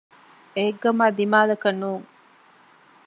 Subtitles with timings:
[0.55, 2.05] އެއްގަމާ ދިމާލަކަށް ނޫން